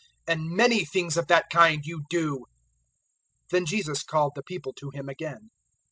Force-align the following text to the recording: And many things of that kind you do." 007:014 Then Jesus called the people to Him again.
And 0.25 0.45
many 0.49 0.83
things 0.83 1.15
of 1.15 1.27
that 1.27 1.51
kind 1.51 1.85
you 1.85 2.05
do." 2.09 2.45
007:014 3.49 3.49
Then 3.51 3.65
Jesus 3.67 4.03
called 4.03 4.31
the 4.33 4.41
people 4.41 4.73
to 4.77 4.89
Him 4.89 5.07
again. 5.07 5.51